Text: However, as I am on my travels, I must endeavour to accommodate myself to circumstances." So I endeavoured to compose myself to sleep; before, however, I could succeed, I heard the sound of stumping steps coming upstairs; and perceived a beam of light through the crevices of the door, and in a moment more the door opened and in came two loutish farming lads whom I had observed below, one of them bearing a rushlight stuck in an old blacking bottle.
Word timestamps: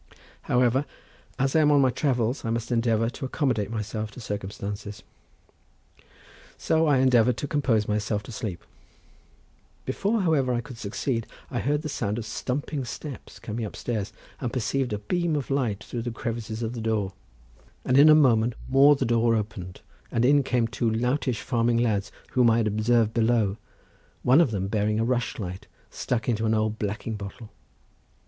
However, 0.49 0.87
as 1.37 1.55
I 1.55 1.59
am 1.59 1.69
on 1.69 1.79
my 1.79 1.91
travels, 1.91 2.43
I 2.43 2.49
must 2.49 2.71
endeavour 2.71 3.07
to 3.11 3.25
accommodate 3.25 3.69
myself 3.69 4.09
to 4.13 4.19
circumstances." 4.19 5.03
So 6.57 6.87
I 6.87 6.97
endeavoured 6.97 7.37
to 7.37 7.47
compose 7.47 7.87
myself 7.87 8.23
to 8.23 8.31
sleep; 8.31 8.63
before, 9.85 10.21
however, 10.23 10.55
I 10.55 10.61
could 10.61 10.79
succeed, 10.79 11.27
I 11.51 11.59
heard 11.59 11.83
the 11.83 11.87
sound 11.87 12.17
of 12.17 12.25
stumping 12.25 12.83
steps 12.83 13.37
coming 13.37 13.63
upstairs; 13.63 14.11
and 14.39 14.51
perceived 14.51 14.91
a 14.91 14.97
beam 14.97 15.35
of 15.35 15.51
light 15.51 15.83
through 15.83 16.01
the 16.01 16.09
crevices 16.09 16.63
of 16.63 16.73
the 16.73 16.81
door, 16.81 17.13
and 17.85 17.95
in 17.95 18.09
a 18.09 18.15
moment 18.15 18.55
more 18.67 18.95
the 18.95 19.05
door 19.05 19.35
opened 19.35 19.81
and 20.09 20.25
in 20.25 20.41
came 20.41 20.67
two 20.67 20.89
loutish 20.89 21.41
farming 21.41 21.77
lads 21.77 22.11
whom 22.31 22.49
I 22.49 22.57
had 22.57 22.65
observed 22.67 23.13
below, 23.13 23.57
one 24.23 24.41
of 24.41 24.49
them 24.49 24.67
bearing 24.67 24.99
a 24.99 25.05
rushlight 25.05 25.67
stuck 25.91 26.27
in 26.27 26.43
an 26.43 26.55
old 26.55 26.79
blacking 26.79 27.17
bottle. 27.17 27.51